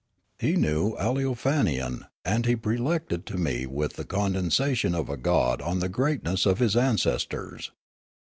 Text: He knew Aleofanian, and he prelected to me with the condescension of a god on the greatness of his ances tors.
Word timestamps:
He 0.39 0.55
knew 0.55 0.95
Aleofanian, 0.97 2.07
and 2.25 2.45
he 2.47 2.55
prelected 2.55 3.27
to 3.27 3.37
me 3.37 3.67
with 3.67 3.97
the 3.97 4.03
condescension 4.03 4.95
of 4.95 5.09
a 5.09 5.15
god 5.15 5.61
on 5.61 5.77
the 5.77 5.89
greatness 5.89 6.47
of 6.47 6.57
his 6.57 6.73
ances 6.73 7.29
tors. 7.29 7.69